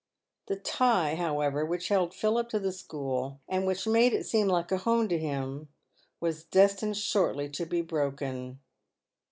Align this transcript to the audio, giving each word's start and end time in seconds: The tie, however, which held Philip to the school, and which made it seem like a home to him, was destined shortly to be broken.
The 0.47 0.55
tie, 0.55 1.13
however, 1.13 1.63
which 1.63 1.89
held 1.89 2.15
Philip 2.15 2.49
to 2.49 2.59
the 2.59 2.71
school, 2.71 3.39
and 3.47 3.67
which 3.67 3.85
made 3.85 4.13
it 4.13 4.25
seem 4.25 4.47
like 4.47 4.71
a 4.71 4.79
home 4.79 5.07
to 5.09 5.19
him, 5.19 5.67
was 6.19 6.43
destined 6.43 6.97
shortly 6.97 7.47
to 7.49 7.67
be 7.67 7.83
broken. 7.83 8.59